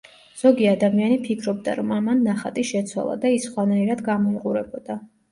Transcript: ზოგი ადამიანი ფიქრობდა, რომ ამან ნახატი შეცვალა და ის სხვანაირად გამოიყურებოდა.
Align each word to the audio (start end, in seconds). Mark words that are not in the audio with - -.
ზოგი 0.41 0.67
ადამიანი 0.67 1.17
ფიქრობდა, 1.25 1.75
რომ 1.79 1.91
ამან 1.97 2.23
ნახატი 2.27 2.63
შეცვალა 2.69 3.17
და 3.25 3.33
ის 3.33 3.45
სხვანაირად 3.49 4.01
გამოიყურებოდა. 4.09 4.97